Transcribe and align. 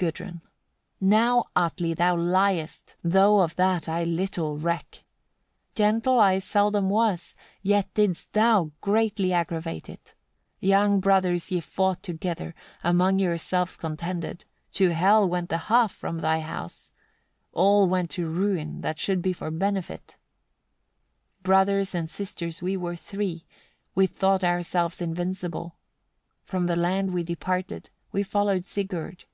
Gudrun. 0.00 0.40
96. 1.02 1.02
Now, 1.02 1.44
Atli! 1.54 1.92
thou 1.92 2.16
liest, 2.16 2.96
though 3.04 3.40
of 3.40 3.54
that 3.56 3.86
I 3.86 4.04
little 4.04 4.56
reck. 4.56 5.04
Gentle 5.74 6.18
I 6.18 6.38
seldom 6.38 6.88
was, 6.88 7.34
yet 7.60 7.92
didst 7.92 8.32
thou 8.32 8.70
greatly 8.80 9.34
aggravate 9.34 9.90
it. 9.90 10.14
Young 10.58 11.00
brothers 11.00 11.52
ye 11.52 11.60
fought 11.60 12.02
together, 12.02 12.54
among 12.82 13.18
yourselves 13.18 13.76
contended; 13.76 14.46
to 14.72 14.94
Hel 14.94 15.28
went 15.28 15.50
the 15.50 15.58
half 15.58 15.92
from 15.92 16.20
thy 16.20 16.40
house: 16.40 16.92
all 17.52 17.86
went 17.86 18.08
to 18.12 18.26
ruin 18.26 18.80
that 18.80 18.98
should 18.98 19.20
be 19.20 19.34
for 19.34 19.50
benefit. 19.50 20.16
97. 21.42 21.42
Brothers 21.42 21.94
and 21.94 22.08
sisters 22.08 22.62
we 22.62 22.74
were 22.74 22.96
three, 22.96 23.44
we 23.94 24.06
thought 24.06 24.42
ourselves 24.44 25.02
invincible: 25.02 25.76
from 26.42 26.64
the 26.68 26.74
land 26.74 27.12
we 27.12 27.22
departed, 27.22 27.90
we 28.12 28.22
followed 28.22 28.64
Sigurd. 28.64 29.26